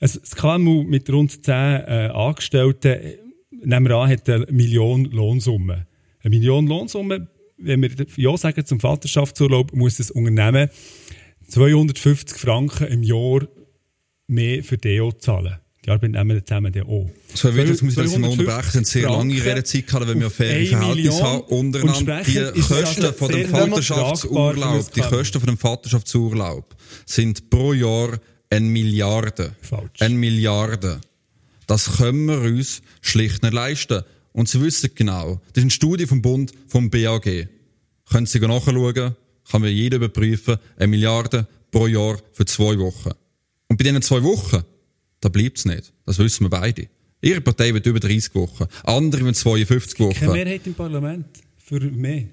[0.00, 2.98] Also das KMU mit rund 10 äh, Angestellten,
[3.50, 5.86] nehmen wir an, hat eine Million Lohnsumme.
[6.22, 10.68] Eine Million Lohnsumme, wenn wir Ja sagen zum Vaterschaftsurlaub, muss das Unternehmen
[11.48, 13.46] 250 Franken im Jahr
[14.26, 15.61] mehr für DO zahlen.
[15.84, 17.10] Die Arbeitnehmer zusammen der auch.
[17.34, 18.84] So, wie das muss ich das mal unterbrechen.
[18.84, 22.22] Sehr lange Redezeit gehabt, wenn wir faire Verhältnisse haben untereinander.
[22.22, 28.18] Die Kosten von dem Vaterschaftsurlaub, die Kosten von dem Vaterschaftsurlaub sind pro Jahr
[28.48, 29.56] eine Milliarde.
[29.60, 30.00] Falsch.
[30.00, 31.00] Eine Milliarde.
[31.66, 34.02] Das können wir uns schlicht nicht leisten.
[34.32, 37.48] Und Sie wissen genau, das ist eine Studie vom Bund, vom BAG.
[38.10, 39.16] Können Sie nachschauen,
[39.50, 43.10] kann mir jeder überprüfen, eine Milliarde pro Jahr für zwei Wochen.
[43.68, 44.62] Und bei diesen zwei Wochen,
[45.22, 45.92] da bleibt's nicht.
[46.04, 46.88] Das wissen wir beide.
[47.22, 48.66] Ihre Partei wird über 30 Wochen.
[48.82, 50.14] Andere wird 52 Wochen.
[50.14, 52.24] Keine Mehrheit im Parlament für mehr.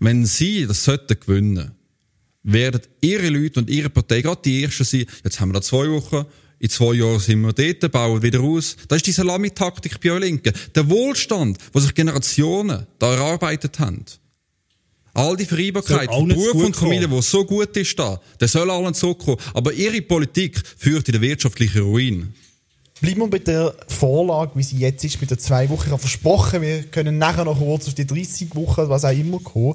[0.00, 1.70] Wenn Sie das sollten gewinnen,
[2.42, 5.88] werden Ihre Leute und Ihre Partei gerade die Ersten sein, jetzt haben wir da zwei
[5.88, 6.26] Wochen,
[6.58, 8.76] in zwei Jahren sind wir dort, bauen wieder aus.
[8.88, 10.52] Das ist die Salamitaktik bei euch Linken.
[10.74, 14.04] Der Wohlstand, wo sich Generationen da erarbeitet haben.
[15.14, 18.94] All die Vereinbarkeit von Beruf und Familie, die so gut ist da, der soll allen
[18.94, 19.36] so kommen.
[19.52, 22.32] Aber ihre Politik führt in den wirtschaftlichen Ruin.
[23.02, 25.86] Bleiben wir bei der Vorlage, wie sie jetzt ist, mit der zwei Wochen.
[25.86, 29.40] Ich habe versprochen, wir können nachher noch kurz auf die 30 Wochen, was auch immer,
[29.40, 29.74] kommen.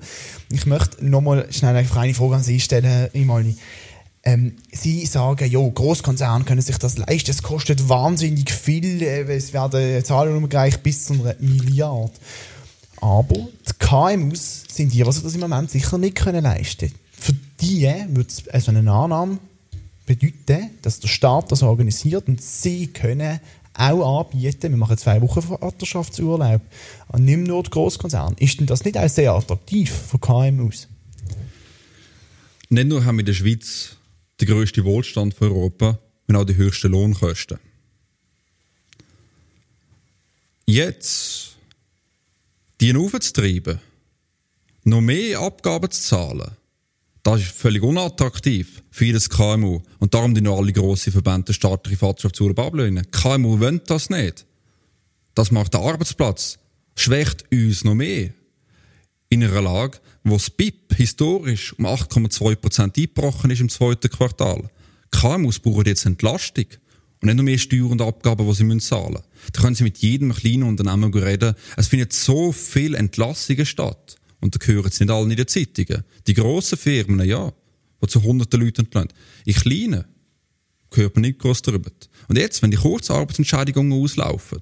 [0.50, 3.58] Ich möchte nochmal schnell eine Frage an Sie stellen, Imani.
[4.24, 9.52] Ähm, Sie sagen, ja, Großkonzerne können sich das leisten, es kostet wahnsinnig viel, äh, es
[9.52, 12.14] werden Zahlen umgereicht bis zu einer Milliarde.
[13.02, 17.00] Aber die KMUs sind die, die sich das im Moment sicher nicht können leisten können.
[17.12, 19.40] Für die wird es also eine Annahme
[20.06, 23.40] bedeuten, dass der Staat das organisiert und sie können
[23.74, 26.62] auch anbieten, wir machen zwei Wochen Vaterschaftsurlaub
[27.10, 28.36] an nicht nur die Großkonzerne.
[28.40, 30.88] Ist denn das nicht auch sehr attraktiv für KMUs?
[32.70, 33.98] Nicht nur haben wir in der Schweiz
[34.42, 37.60] den grössten Wohlstand von Europa, sondern auch die höchsten Lohnkosten.
[40.66, 41.57] Jetzt
[42.82, 43.80] die aufzutreiben,
[44.84, 46.52] noch mehr Abgaben zu zahlen,
[47.28, 49.82] das ist völlig unattraktiv für jedes KMU.
[50.00, 53.06] Und darum die noch alle grossen Verbände staatliche Vaterschaftsurlaub ablehnen.
[53.12, 54.46] KMU wollen das nicht.
[55.36, 56.58] Das macht den Arbeitsplatz,
[56.96, 58.30] schwächt uns noch mehr.
[59.28, 64.70] In einer Lage, wo das BIP historisch um 8,2% eingebrochen ist im zweiten Quartal.
[65.12, 66.68] KMUs brauchen jetzt Entlastung.
[67.28, 69.26] Und nicht nur mehr Steuern und Abgaben, die sie zahlen müssen.
[69.52, 71.56] Da können sie mit jedem kleinen Unternehmen reden.
[71.76, 74.16] Es findet so viel Entlassungen statt.
[74.40, 76.06] Und da gehören sie nicht alle in den Zeitungen.
[76.26, 77.52] Die grossen Firmen, ja,
[78.02, 79.10] die zu hunderten Leuten entlassen.
[79.44, 80.06] In kleinen
[80.90, 81.92] gehört man nicht groß darüber.
[82.30, 84.62] Und jetzt, wenn die Kurzarbeitsentschädigungen auslaufen,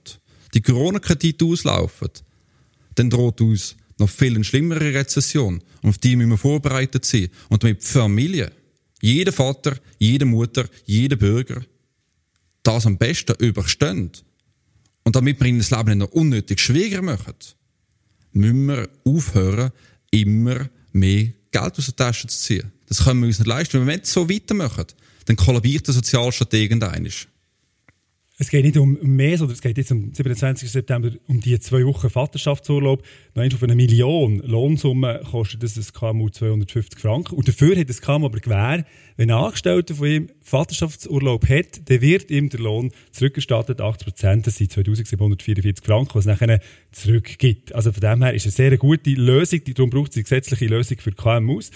[0.55, 2.09] die Corona-Kredite auslaufen,
[2.95, 5.61] dann droht uns noch viel schlimmere Rezession.
[5.83, 7.29] Und auf die müssen wir vorbereitet sein.
[7.49, 8.51] Und damit die Familie,
[9.03, 11.61] jeder Vater, jede Mutter, jeder Bürger,
[12.67, 14.11] das am besten überstehen.
[15.03, 17.35] Und damit wir ihnen das Leben nicht noch unnötig schwieriger machen,
[18.31, 19.71] müssen wir aufhören,
[20.11, 22.71] immer mehr Geld aus der Tasche zu ziehen.
[22.87, 23.79] Das können wir uns nicht leisten.
[23.79, 24.85] Wenn wir jetzt so weitermachen,
[25.25, 27.09] dann kollabiert der Sozialstaat irgendeiner.
[28.37, 30.69] Es geht nicht um mehr, sondern es geht jetzt am 27.
[30.69, 33.01] September um die zwei Wochen Vaterschaftsurlaub.
[33.33, 37.35] Noch auf eine Million Lohnsumme kostet das das KMU 250 Franken.
[37.35, 38.83] Und dafür hat das KMU aber Gewähr,
[39.15, 44.47] wenn ein Angestellter von ihm Vaterschaftsurlaub hat, dann wird ihm der Lohn zurückgestattet, 80 Prozent,
[44.47, 46.59] das sind 2744 Franken, was nachher
[46.91, 47.73] zurückgibt.
[47.73, 50.65] Also von dem her ist es eine sehr gute Lösung, darum braucht es eine gesetzliche
[50.65, 51.71] Lösung für KMUs.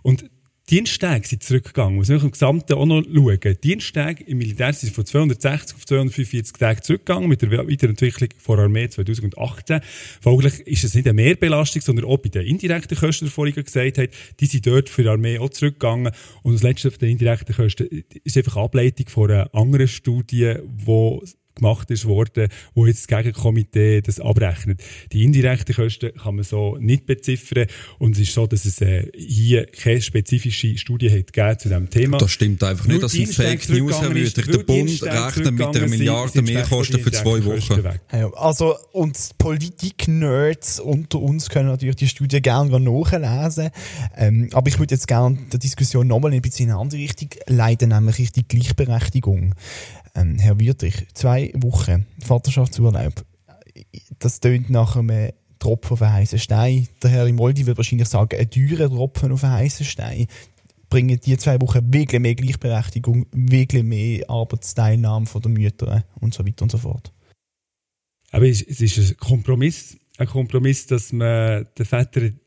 [0.00, 0.24] Und
[0.70, 1.96] Diensttage sind zurückgegangen.
[1.96, 3.56] Muss man im Gesamten auch noch schauen.
[3.64, 8.86] Diensttage im Militär sind von 260 auf 245 Tage zurückgegangen mit der Weiterentwicklung vor Armee
[8.86, 9.80] 2018.
[10.20, 13.96] Folglich ist es nicht eine Mehrbelastung, sondern auch bei den indirekten Kosten, die vorhin gesagt
[13.96, 16.12] hat, die sind dort für die Armee auch zurückgegangen.
[16.42, 21.20] Und das letzte von den indirekten Kosten ist einfach Ableitung von einer anderen Studie, die
[21.58, 24.82] gemacht ist worden, wo jetzt das Gegenkomitee das abrechnet.
[25.12, 27.66] Die indirekten Kosten kann man so nicht beziffern
[27.98, 31.90] und es ist so, dass es äh, hier keine spezifische Studie hat gegeben zu diesem
[31.90, 32.18] Thema.
[32.18, 34.54] Das stimmt einfach nicht, dass ein Fake News erwidert.
[34.54, 37.84] Der Bund rechnet mit einer Milliarde Mehrkosten für zwei Wochen.
[38.12, 43.70] Ja, also, und Politik-Nerds unter uns können natürlich die Studie gerne nachlesen.
[44.16, 47.28] Ähm, aber ich würde jetzt gerne die Diskussion nochmal ein bisschen in eine andere Richtung
[47.46, 49.54] leiten, nämlich Richtung Gleichberechtigung.
[50.18, 53.24] Ähm, Herr Wiertrich, zwei Wochen Vaterschaftsurlaub.
[54.18, 56.88] Das tönt nach einem Tropfen auf einen heißen Stein.
[57.02, 60.26] Der Herr Imoldi würde wahrscheinlich sagen, ein teurer Tropfen auf einen heißen Stein.
[60.88, 66.44] Bringen die zwei Wochen wirklich mehr Gleichberechtigung, wirklich mehr Arbeitsteilnahme von den Müttern und so
[66.44, 67.12] weiter und so fort.
[68.30, 72.40] Aber es ist ein Kompromiss, ein Kompromiss, dass man den Vätern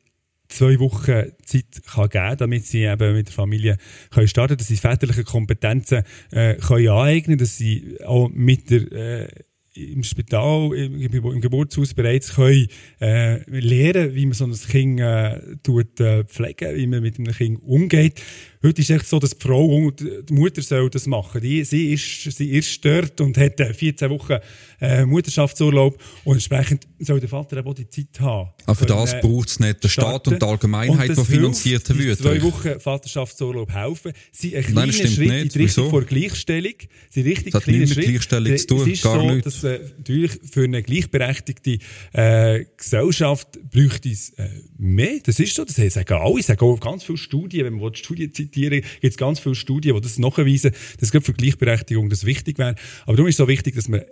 [0.52, 3.78] zwei Wochen Zeit kann geben damit sie eben mit der Familie
[4.10, 9.28] können starten dass sie väterliche Kompetenzen äh, können aneignen dass sie auch mit der äh,
[9.74, 12.68] im Spital, im, im Geburtshaus bereits können,
[13.00, 17.34] äh, lernen, wie man so ein Kind äh, tut, äh, pflegen, wie man mit einem
[17.34, 18.22] Kind umgeht.
[18.64, 21.42] Heute ist es echt so, dass die Frau und die Mutter soll das machen.
[21.42, 24.38] Die, sie, ist, sie ist dort und hat 14 äh, Wochen
[24.80, 28.50] äh, Mutterschaftsurlaub und entsprechend soll der Vater eben auch die Zeit haben.
[28.66, 32.20] Aber für das äh, braucht es nicht der Staat und die Allgemeinheit, die finanziert wird.
[32.20, 34.12] zwei Wochen Vaterschaftsurlaub helfen.
[34.32, 35.32] Sie ein kleiner Schritt nicht.
[35.32, 36.76] in die Richtung vor Gleichstellung.
[37.10, 39.61] Sie richtig das hat nichts mit Gleichstellung zu tun, gar so, nicht.
[39.64, 41.78] Äh, natürlich für eine gleichberechtigte
[42.14, 45.20] äh, Gesellschaft bräuchte es äh, mehr.
[45.24, 45.66] Das ist so.
[45.66, 46.42] Das sagen alle.
[46.42, 50.02] sagen auch ganz viele Studien, wenn man Studienzeit zitieren, gibt es ganz viele Studien, die
[50.02, 52.76] das nachweisen, dass gerade für Gleichberechtigung das wichtig wäre.
[53.04, 54.06] Aber darum ist es so wichtig, dass wir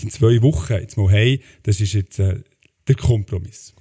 [0.00, 2.40] in zwei Wochen jetzt mal haben, das ist jetzt äh,
[2.88, 3.74] der Kompromiss.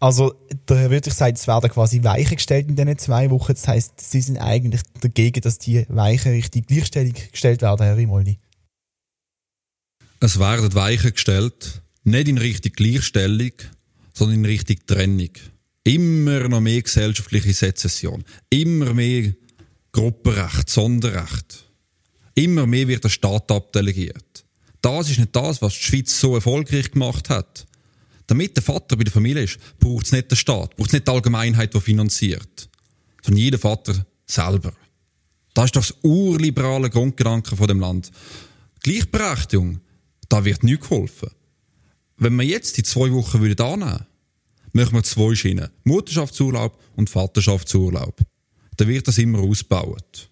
[0.00, 0.32] Also,
[0.66, 3.52] da würde ich sagen, es werden quasi Weichen gestellt in diesen zwei Wochen.
[3.52, 8.38] Das heisst, Sie sind eigentlich dagegen, dass die Weichen Richtung Gleichstellung gestellt werden, Herr Rimoldi?
[10.20, 13.52] Es werden Weichen gestellt, nicht in Richtung Gleichstellung,
[14.12, 15.30] sondern in Richtung Trennung
[15.84, 19.32] immer noch mehr gesellschaftliche Sezession, immer mehr
[19.92, 21.64] Gruppenrecht, Sonderrecht.
[22.34, 24.44] Immer mehr wird der Staat abdelegiert.
[24.82, 27.66] Das ist nicht das, was die Schweiz so erfolgreich gemacht hat.
[28.26, 31.08] Damit der Vater bei der Familie ist, braucht es nicht den Staat, braucht es nicht
[31.08, 32.68] die Allgemeinheit, die finanziert,
[33.22, 34.72] sondern jeder Vater selber.
[35.54, 38.12] Das ist das urliberale Grundgedanke von dem Land.
[38.82, 39.80] Gleichberechtigung,
[40.28, 41.30] da wird nicht geholfen.
[42.16, 44.06] Wenn wir jetzt die zwei Wochen annehmen würden,
[44.72, 45.70] machen wir zwei Schienen.
[45.84, 48.20] Mutterschaftsurlaub und Vaterschaftsurlaub.
[48.76, 50.30] Dann wird das immer ausgebaut.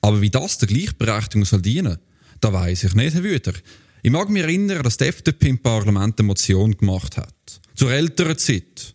[0.00, 1.98] Aber wie das der Gleichberechtigung soll dienen,
[2.40, 3.52] da weiß ich nicht, Herr Wüter.
[4.02, 7.60] Ich mag mich erinnern, dass die FDP im Parlament eine Motion gemacht hat.
[7.74, 8.94] Zur älteren Zeit.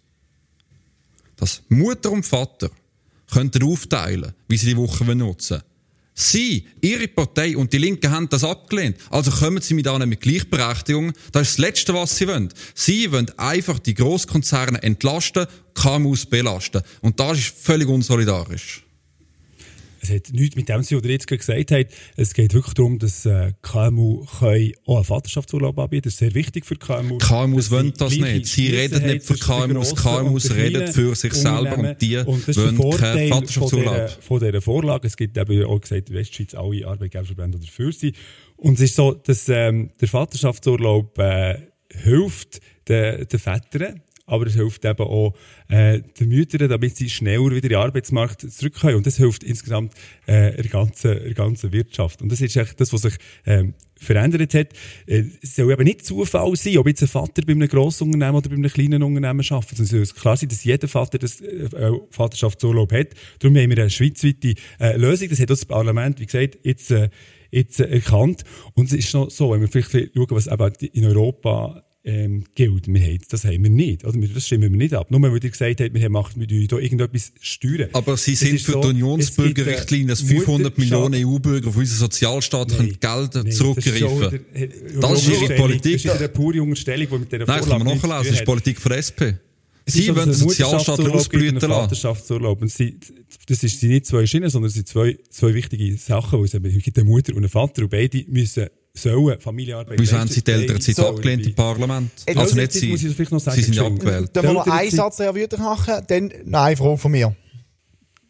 [1.35, 2.71] Dass Mutter und Vater
[3.31, 5.74] könnten aufteilen, wie sie die Woche nutzen wollen.
[6.17, 8.97] Sie, Ihre Partei und die Linken haben das abgelehnt.
[9.09, 11.11] Also kommen Sie mit einer mit Gleichberechtigung.
[11.33, 12.53] Das ist das Letzte, was Sie wollen.
[12.73, 16.81] Sie wollen einfach die Großkonzerne entlasten, KMUs belasten.
[17.01, 18.84] Und das ist völlig unsolidarisch
[20.09, 21.93] es hat nichts mit dem zu tun, was ihr jetzt gesagt habt.
[22.15, 26.33] Es geht wirklich darum, dass äh, KMU können auch einen Vaterschaftsurlaub anbieten Das ist sehr
[26.33, 27.17] wichtig für KMU.
[27.17, 28.47] KMUs wollen das nicht.
[28.47, 29.95] Sie reden nicht für KMUs.
[29.95, 34.09] KMUs reden für sich selber und die und das wollen keinen Vaterschaftsurlaub.
[34.21, 35.07] Von dieser Vorlage.
[35.07, 38.15] Es gibt eben auch gesagt, in Westschweiz alle Arbeitgeberverbände dafür sind.
[38.57, 41.57] Und es ist so, dass ähm, der Vaterschaftsurlaub äh,
[41.91, 45.35] hilft den, den Vätern aber es hilft eben auch
[45.67, 48.95] äh, den Müttern, damit sie schneller wieder in den Arbeitsmarkt zurückkommen.
[48.95, 49.93] Und das hilft insgesamt
[50.25, 52.21] äh, der, ganzen, der ganzen Wirtschaft.
[52.21, 54.73] Und das ist echt das, was sich ähm, verändert hat.
[55.05, 58.49] Äh, es soll eben nicht Zufall sein, ob jetzt ein Vater bei einem Grossunternehmen oder
[58.49, 59.79] bei einem kleinen Unternehmen arbeitet.
[59.79, 63.09] Es soll klar sein, dass jeder Vater das äh, Vaterschaftsurlaub hat.
[63.39, 65.29] Darum haben wir eine schweizweite äh, Lösung.
[65.29, 67.09] Das hat das Parlament, wie gesagt, jetzt, äh,
[67.51, 68.43] jetzt äh, erkannt.
[68.73, 72.87] Und es ist noch so, wenn wir vielleicht schauen, was eben in Europa ähm, gilt.
[72.87, 74.05] Wir haben, das haben wir nicht.
[74.05, 75.09] Also, das stimmen wir nicht ab.
[75.09, 77.89] Nur weil ihr gesagt habt, wir machen wir hier irgendetwas steuern.
[77.93, 82.95] Aber Sie sind für so, die Unionsbürgerrichtlinie, dass 500 Millionen EU-Bürger auf unseren Sozialstaat nein,
[82.99, 84.45] Geld nein, zurückgreifen
[85.01, 86.03] Das ist, Ihre Politik.
[86.03, 88.09] Das ist eine pure Unterstellung, die mit dieser Nein, das kann man nachlesen.
[88.09, 89.33] Das ist Politik von SP.
[89.87, 91.71] Sie wollen den Sozialstaat ausblüten lassen.
[91.71, 92.61] Vaterschaftsurlaub.
[92.61, 92.97] Und sie,
[93.47, 96.97] das sind nicht zwei Schienen, sondern es sind zwei, zwei wichtige Sachen, weil es gibt
[96.97, 100.99] eine Mutter und einen Vater und beide müssen sollen Familienarbeit Wieso haben Sie die Elternzeit
[100.99, 102.11] abgelehnt im Parlament?
[102.27, 104.29] Also, also nicht Sie, Sie sind abgewählt.
[104.33, 107.35] Dann wir noch einen Satz wieder machen, dann noch eine Frage von mir.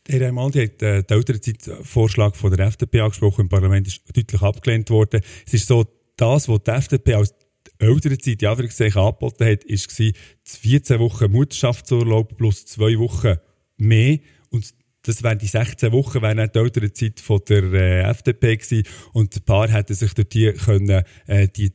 [0.07, 4.89] Herr Reimaldi hat äh, den Elternzeitvorschlag von der FDP angesprochen, im Parlament ist deutlich abgelehnt
[4.89, 5.21] worden.
[5.47, 7.33] Es ist so, das, was die FDP als
[7.79, 10.11] Elternzeit in Anführungszeichen angeboten hat, war
[10.43, 13.37] 14 Wochen Mutterschaftsurlaub plus zwei Wochen
[13.77, 14.19] mehr.
[15.05, 18.83] Das wären die 16 Wochen, wären auch die Elternzeit von der äh, FDP gewesen.
[19.13, 21.71] Und ein Paar hätten sich dort die, können, äh, die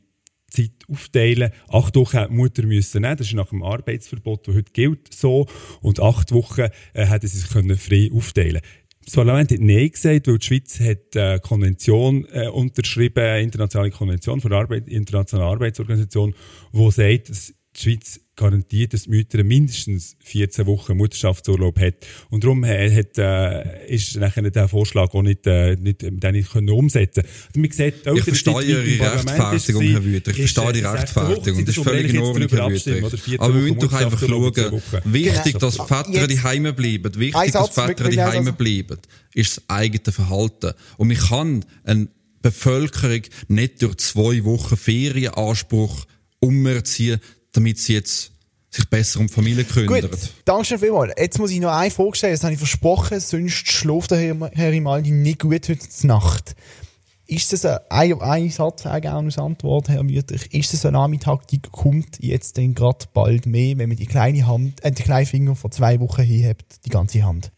[0.49, 1.51] Zeit aufteilen.
[1.69, 3.17] Acht Wochen hat die Mutter müssen nehmen.
[3.17, 5.47] Das ist nach dem Arbeitsverbot, das heute gilt, so.
[5.81, 8.61] Und acht Wochen äh, hätten sie sich können frei aufteilen
[9.05, 13.91] das Parlament hat Nein gesagt, weil die Schweiz hat eine Konvention äh, unterschrieben, eine internationale
[13.91, 16.35] Konvention von der Arbeit, internationalen Arbeitsorganisation,
[16.71, 21.93] die sagt, dass die Schweiz garantiert, dass die Mütter mindestens 14 Wochen Mutterschaftsurlaub hat.
[22.29, 26.69] Und darum hat, äh, ist nachher der Vorschlag auch nicht, äh, nicht, den nicht können
[26.69, 27.65] umsetzen können.
[27.65, 30.31] Ich verstehe Ihre Rechtfertigung, Herr Wüter.
[30.31, 31.65] Ich verstehe die Rechtfertigung.
[31.65, 33.39] Das ist völlig in Ordnung, Herr Wüter.
[33.39, 38.09] Aber wir müssen doch einfach schauen, wichtig, dass Väter die Heime bleiben, wichtig, dass Väter
[38.09, 38.97] die Heime bleiben,
[39.33, 40.73] ist das eigene Verhalten.
[40.97, 42.07] Und man kann eine
[42.41, 46.05] Bevölkerung nicht durch zwei Wochen Ferienanspruch
[46.39, 47.19] umerziehen,
[47.53, 48.31] damit sie jetzt
[48.69, 50.01] sich besser um die Familie kümmern.
[50.01, 51.13] Gut, danke schön vielmals.
[51.17, 54.51] Jetzt muss ich noch eine Frage stellen, das habe ich versprochen, sonst schläft der Herr,
[54.53, 56.55] Herr Imaldi nicht gut heute Nacht.
[57.27, 62.57] Ist das ein, ein, Satz, eine Antwort, Herr Wüterich, ist das eine Nahmitaktik, kommt jetzt
[62.57, 65.99] denn gerade bald mehr, wenn man die kleine Hand, äh, die kleinen Finger vor zwei
[65.99, 67.51] Wochen hinhebt, die ganze Hand?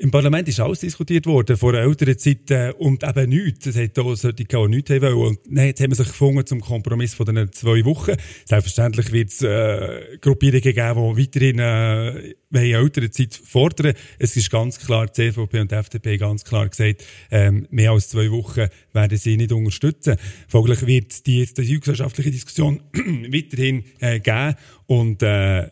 [0.00, 3.64] Im Parlament ist alles diskutiert worden, vor älteren Zeiten, und eben nichts.
[3.64, 5.16] Das hätte auch, sollte auch nichts haben wollen.
[5.16, 8.14] Und dann jetzt haben wir sich gefunden zum Kompromiss von den zwei Wochen.
[8.44, 13.92] Selbstverständlich wird es äh, Gruppierungen geben, die weiterhin äh, eine ältere Zeit fordern.
[14.20, 18.08] Es ist ganz klar, die CVP und die FDP ganz klar gesagt, ähm, mehr als
[18.08, 20.14] zwei Wochen werden sie nicht unterstützen.
[20.46, 24.54] Folglich wird die, die gesellschaftliche Diskussion weiterhin äh, geben
[24.86, 25.70] und äh,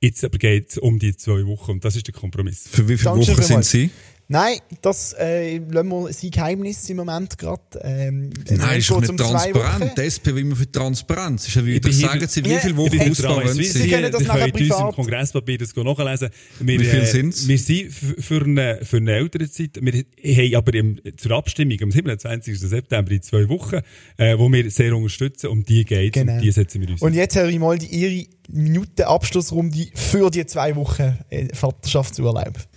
[0.00, 2.66] Jetzt aber geht es um die zwei Wochen und das ist der Kompromiss.
[2.70, 3.90] Für wie viele Wochen sind Sie?
[4.32, 7.62] Nein, das äh, lassen wir sein Geheimnis im Moment gerade.
[7.82, 9.98] Ähm, Nein, ist doch nicht transparent.
[9.98, 11.48] Die SP will immer für Transparenz.
[11.48, 13.64] Ist ja wieder, sagen Sie, wie viele Wochen Ausbau wollen Sie?
[13.64, 14.70] Sie können das nachher privat.
[14.70, 16.28] unserem Kongresspapier das nachlesen.
[16.60, 17.48] Wir, wie viel sind es?
[17.48, 19.80] Wir sind für eine, für eine ältere Zeit.
[19.80, 20.04] Wir
[20.36, 22.56] haben aber im, zur Abstimmung am 27.
[22.56, 23.80] September in zwei Wochen,
[24.16, 26.34] äh, wo wir sehr unterstützen, um die geht genau.
[26.34, 27.02] um die setzen wir uns.
[27.02, 32.69] Und jetzt habe ich mal die, Ihre Minuten Abschlussrunde für die zwei Wochen äh, Vaterschaftsurlaub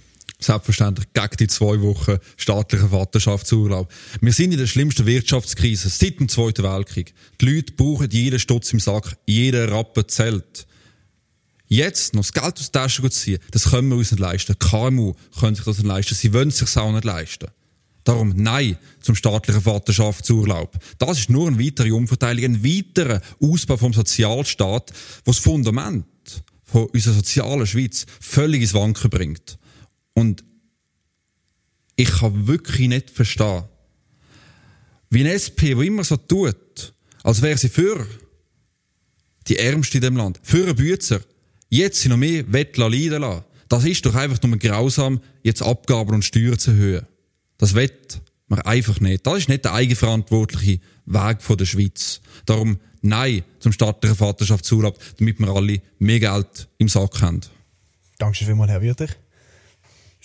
[0.43, 3.91] selbstverständlich gegen die zwei Wochen staatlichen Vaterschaftsurlaub.
[4.21, 7.13] Wir sind in der schlimmsten Wirtschaftskrise seit dem Zweiten Weltkrieg.
[7.41, 10.67] Die Leute brauchen jeden Stutz im Sack, jeden Rappen zählt.
[11.67, 14.57] Jetzt noch das Geld aus der Tasche ziehen, das können wir uns nicht leisten.
[14.59, 16.15] KMU können sich das nicht leisten.
[16.15, 17.47] Sie wollen es sich auch nicht leisten.
[18.03, 20.77] Darum Nein zum staatlichen Vaterschaftsurlaub.
[20.99, 24.91] Das ist nur eine weitere Umverteilung, ein weiterer Ausbau vom Sozialstaat,
[25.25, 26.05] was das Fundament
[26.63, 29.57] von unserer sozialen Schweiz völlig ins Wanken bringt.
[30.13, 30.43] Und
[31.95, 33.63] ich kann wirklich nicht verstehen,
[35.09, 38.07] wie ein SP, wo immer so tut, als wäre sie für
[39.47, 41.21] die Ärmsten in dem Land, für einen Bützer,
[41.69, 43.43] jetzt sie noch mehr Wettla leiden lassen.
[43.69, 47.07] Das ist doch einfach nur grausam, jetzt Abgaben und Steuern zu erhöhen.
[47.57, 49.25] Das wett man einfach nicht.
[49.25, 52.21] Das ist nicht der eigenverantwortliche Weg von der Schweiz.
[52.45, 57.41] Darum Nein zum staatlichen Vaterschaftsurlaub, damit wir alle mehr Geld im Sack haben.
[58.17, 59.11] Danke vielmals, Herr Wirtich.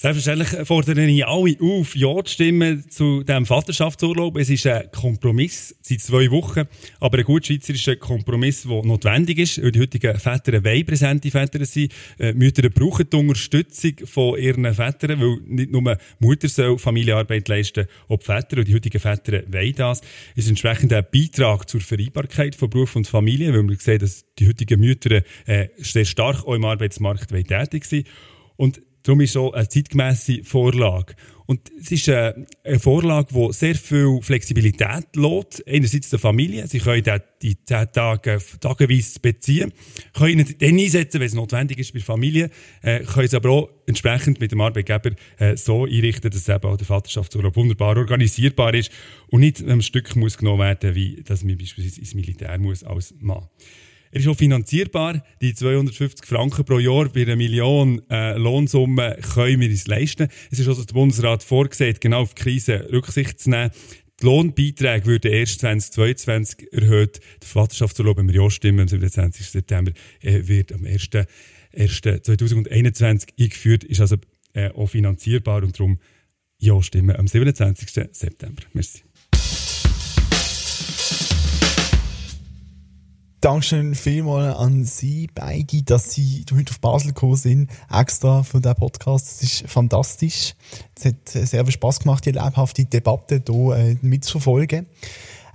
[0.00, 4.36] Selbstverständlich fordern ich alle auf, Ja zu stimmen zu diesem Vaterschaftsurlaub.
[4.36, 6.68] Es ist ein Kompromiss seit zwei Wochen,
[7.00, 11.92] aber ein gut schweizerischer Kompromiss, der notwendig ist, weil die heutigen Väter präsente Väter sind.
[12.20, 17.88] Die Mütter brauchen die Unterstützung von ihren Vätern, weil nicht nur Mutter soll Familienarbeit leisten,
[18.08, 20.02] die Väter und die heutigen Väter wollen das.
[20.36, 24.24] Es ist entsprechend ein Beitrag zur Vereinbarkeit von Beruf und Familie, weil wir sehen, dass
[24.38, 28.06] die heutigen Mütter äh, sehr stark auch im Arbeitsmarkt tätig sind.
[28.54, 31.14] Und Darum ist es auch eine zeitgemässe Vorlage.
[31.46, 32.46] Und es ist eine,
[32.78, 35.66] Vorlage, die sehr viel Flexibilität lässt.
[35.66, 36.66] Einerseits der Familie.
[36.66, 37.02] Sie können
[37.40, 39.72] die zehn Tage tageweise beziehen,
[40.12, 42.50] können dann einsetzen, wenn es notwendig ist bei der Familie,
[42.82, 46.76] äh, können sie aber auch entsprechend mit dem Arbeitgeber äh, so einrichten, dass eben auch
[46.76, 48.90] der Vaterschaftsurlaub wunderbar organisierbar ist
[49.28, 53.14] und nicht ein Stück muss genommen werden, wie dass man beispielsweise ins Militär muss als
[53.20, 53.48] Mann.
[54.10, 55.22] Er ist auch finanzierbar.
[55.40, 60.28] Die 250 Franken pro Jahr bei einer Million äh, Lohnsumme können wir uns leisten.
[60.50, 63.70] Es ist also der Bundesrat vorgesehen, genau auf die Krise Rücksicht zu nehmen.
[64.20, 67.20] Die Lohnbeiträge würden erst 2022 erhöht.
[67.40, 69.46] Der Vaterschaftsurlaub, wenn wir ja stimmen, am 27.
[69.46, 69.92] September,
[70.22, 71.10] äh, wird am 1.
[71.76, 72.00] 1.
[72.00, 74.16] 2021 eingeführt, ist also
[74.54, 75.98] äh, auch finanzierbar und darum
[76.58, 78.08] ja stimmen am 27.
[78.12, 78.62] September.
[78.72, 79.07] Merci.
[83.40, 88.74] Dankeschön vielmals an Sie beide, dass Sie heute auf Basel gekommen sind, extra für diesen
[88.74, 89.28] Podcast.
[89.28, 90.56] Das ist fantastisch.
[90.96, 94.86] Es hat sehr viel Spass gemacht, die lebhafte Debatte hier äh, mitzuverfolgen.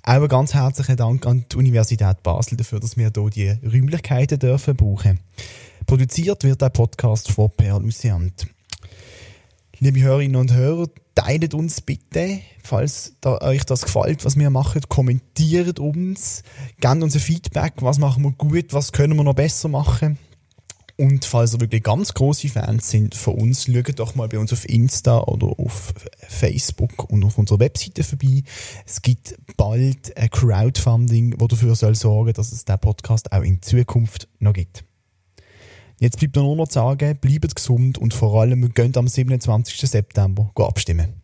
[0.01, 4.77] Auch ganz herzlichen Dank an die Universität Basel dafür, dass wir hier die Räumlichkeiten dürfen
[4.77, 5.19] brauchen.
[5.85, 8.47] Produziert wird der Podcast von Per Luciant.
[9.79, 14.81] Liebe Hörerinnen und Hörer, teilt uns bitte, falls da euch das gefällt, was wir machen,
[14.89, 16.43] kommentiert uns,
[16.79, 20.17] gebt uns ein Feedback, was machen wir gut, was können wir noch besser machen.
[20.95, 24.53] Und falls ihr wirklich ganz große Fans sind von uns, schaut doch mal bei uns
[24.53, 25.93] auf Insta oder auf
[26.29, 28.43] Facebook und auf unserer Webseite vorbei.
[28.85, 33.61] Es gibt bald ein Crowdfunding, das dafür soll sorgen, dass es den Podcast auch in
[33.61, 34.85] Zukunft noch gibt.
[35.99, 39.89] Jetzt bleibt nur noch zu sagen, bleibt gesund und vor allem, gehen am 27.
[39.89, 41.22] September abstimmen.